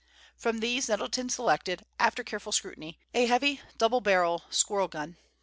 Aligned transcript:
From 0.35 0.61
these 0.61 0.89
Nettleton 0.89 1.29
selected, 1.29 1.85
after 1.99 2.23
careful 2.23 2.51
scrutiny, 2.51 2.97
a 3.13 3.27
heavy 3.27 3.61
double 3.77 4.01
barrel 4.01 4.45
squirrel 4.49 4.87
gun. 4.87 5.17